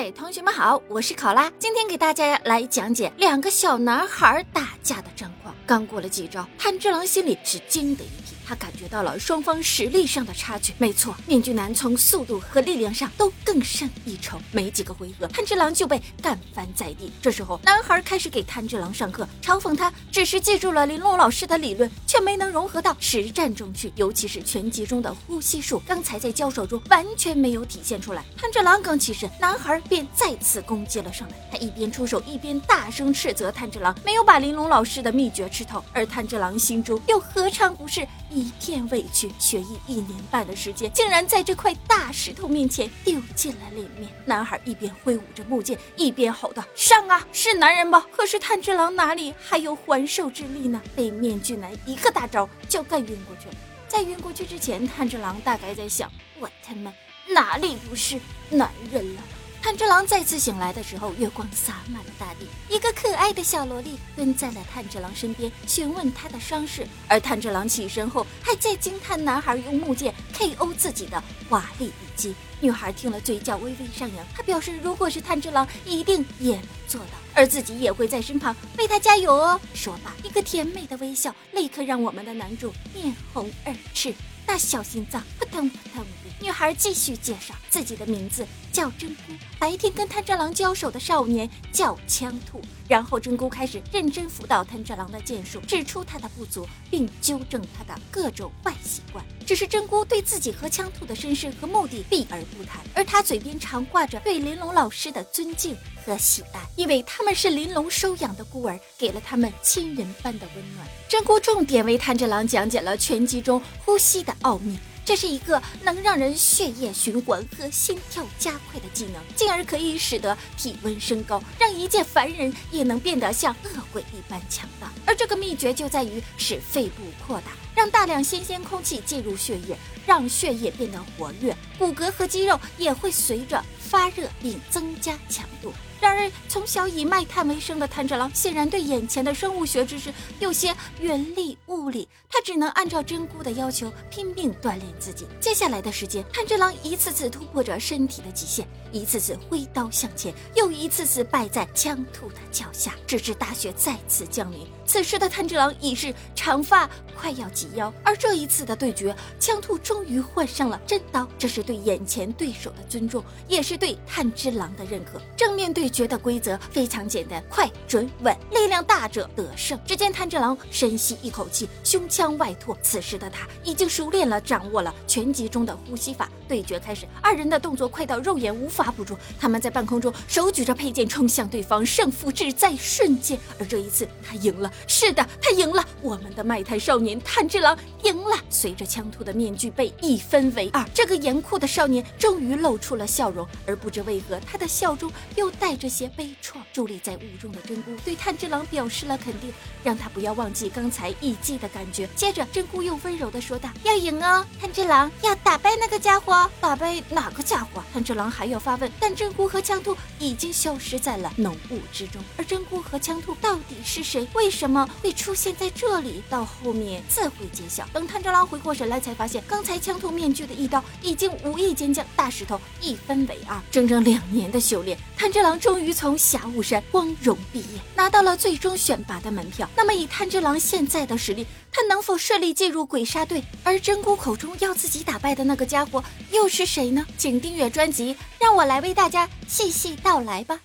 [0.00, 5.54] 嗨，同学们好，我是考拉，今天给大家来讲解两个小男孩打架的战况。
[5.66, 8.39] 刚过了几招，炭治郎心里是惊的一跳。
[8.50, 10.74] 他感觉到了双方实力上的差距。
[10.76, 14.40] 没错，面具男从速度和力量上都更胜一筹。
[14.50, 17.12] 没几个回合，炭治郎就被干翻在地。
[17.22, 23.92] 这时候，男孩开始给炭治郎上课，嘲讽他只是记住了玲珑老师的理论，却没能融合到实战中去。
[23.94, 28.24] 尤其是拳击中的呼吸术，刚才在交手中完全没有体现出来。
[28.36, 31.36] 炭治郎刚起身，男孩便再次攻击了上来。
[31.52, 35.84] 他一边出手，一边大声斥责炭治郎没有把玲珑老师的秘诀吃透。
[35.92, 38.04] 而炭治郎心中又何尝不是？
[38.32, 44.10] 一一片委屈，学艺一年半的时间，竟然在这块大石头面前丢尽了脸面。
[44.24, 50.80] 男孩一边挥舞着木剑，一边吼道：“上啊，是男人吧？”可是炭治郎哪里还有还手之力呢？
[50.96, 53.54] 被面具男一个大招就干晕过去了。
[53.86, 56.90] 在晕过去之前，炭治郎大概在想：我他妈
[57.28, 58.18] 哪里不是
[58.48, 59.22] 男人了？
[59.62, 62.46] 炭治郎再次醒来的时候，月光洒满了大地。
[62.74, 66.86] 一个可爱的小萝莉蹲在了炭治郎身边，询问他的伤势。
[67.06, 72.34] 而炭治郎起身后，还在惊叹男孩用木剑 KO 自己的华丽一击。
[72.58, 74.26] 女孩听了，嘴角微微上扬。
[74.34, 79.60] 她表示，如果是炭治郎，一定也能做到，而自己也会在身旁为他加油哦。
[79.74, 84.14] 说罢，一个甜美的微笑立刻让我们的男主面红耳赤。
[84.52, 86.10] 那小心脏扑腾扑腾的。
[86.40, 92.60] 女孩继续介绍自己的名字叫真姑，白天跟炭治郎交手的少年叫枪兔。
[92.88, 99.24] 然后真姑开始认真辅导炭治郎的剑术，指出他的不足，并纠正他的各种坏习惯。
[99.46, 105.76] 只是真姑对自己和枪兔的身世和目的避而不谈，而他嘴边常挂着对玲珑老师的尊敬
[106.10, 110.84] 和喜爱，因为他们是玲珑收养的孤儿，给了他们亲人般的温暖。
[111.08, 114.76] 真姑重点为炭治郎讲解了拳击中呼吸的奥秘。
[115.04, 124.92] 这是一个能让人血液循环和心跳加快的技能，进而可以使得体温升高，让一介凡人也能变得像恶鬼一般强大。
[125.06, 129.76] 而这个秘诀就在于使肺部扩大，让大量新鲜空气进入血液，
[130.06, 135.72] 让血液变得活跃，骨骼和肌肉也会随着发热并增加强度。
[136.00, 145.26] 然而，从小以卖炭为生的炭治郎显然对眼前的生物学知识有些云里雾里，他只能按照真姑的要求拼命锻炼自己。
[145.40, 154.66] 接下来的时间，炭治郎一次次突破着身体的极限，一次次挥刀向前，又一次次败在枪兔的脚下，直至大雪再次降临。
[154.86, 165.20] 此时的炭治郎已是长发快要及腰，而这一次的对决，枪兔终于换上了真刀，这是对眼前对手的尊重，也是对炭治郎的认可。
[165.36, 165.80] 正面对。
[165.90, 169.76] 决的规则非常简单，快、准、稳，力量大者得胜。
[169.84, 172.78] 只见炭治郎深吸一口气，胸腔外拓。
[172.80, 176.30] 此时的他已经熟练了，掌握了拳击中的呼吸法。
[176.46, 179.18] 对决开始，二人的动作快到肉眼无法捕捉。
[179.38, 183.36] 他们在半空中手举着佩剑冲向对方，胜负只在瞬间。
[183.58, 184.70] 而这一次，他赢了。
[184.86, 185.84] 是的，他赢了。
[186.02, 188.36] 我们的卖炭少年炭治郎赢了。
[188.48, 193.46] 随着枪兔的面具被一分为二，这个严酷的少年终于露出了笑容。
[193.70, 195.70] 而不知为何，他的笑中又带。
[195.80, 199.50] 着些悲怆，伫立在雾中的真姑对炭治郎表示了肯定，
[199.82, 202.06] 让他不要忘记刚才一击的感觉。
[202.14, 212.22] 接着，真姑又温柔地说道：“要赢哦，炭治郎要打败那个家伙，打败哪个家伙？”炭治郎还要发问，但真姑和枪兔已经消失在了浓雾之中。
[212.36, 214.28] 而真姑和枪兔到底是谁？
[214.34, 216.22] 为什么会出现在这里？
[216.28, 217.86] 到后面自会揭晓。
[217.92, 223.59] 等炭治郎回过神来，才发现刚才枪兔面具的一刀已经无意间将大石头一分为二。
[223.70, 225.80] 整整两年的修炼，炭治郎终。
[225.80, 229.66] 于从霞雾山光荣毕业，拿到了最终选拔的门票。
[229.74, 233.42] 那么以炭治郎现在的实力，他能否顺利进入鬼杀队？
[233.64, 237.06] 而真姑口中要自己打败的那个家伙又是谁呢？
[237.16, 240.60] 请订阅专辑，让我来为大家细细道来吧。